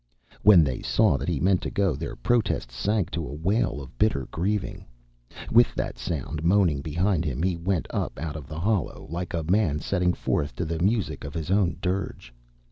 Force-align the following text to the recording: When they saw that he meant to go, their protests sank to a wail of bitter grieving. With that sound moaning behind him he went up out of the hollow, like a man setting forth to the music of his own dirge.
When 0.41 0.63
they 0.63 0.81
saw 0.81 1.15
that 1.19 1.27
he 1.27 1.39
meant 1.39 1.61
to 1.61 1.69
go, 1.69 1.95
their 1.95 2.15
protests 2.15 2.73
sank 2.75 3.11
to 3.11 3.23
a 3.27 3.31
wail 3.35 3.79
of 3.79 3.99
bitter 3.99 4.27
grieving. 4.31 4.87
With 5.51 5.75
that 5.75 5.99
sound 5.99 6.43
moaning 6.43 6.81
behind 6.81 7.23
him 7.23 7.43
he 7.43 7.55
went 7.55 7.85
up 7.91 8.17
out 8.17 8.35
of 8.35 8.47
the 8.47 8.59
hollow, 8.59 9.05
like 9.11 9.35
a 9.35 9.43
man 9.43 9.77
setting 9.79 10.13
forth 10.13 10.55
to 10.55 10.65
the 10.65 10.79
music 10.81 11.23
of 11.23 11.35
his 11.35 11.51
own 11.51 11.77
dirge. 11.83 12.33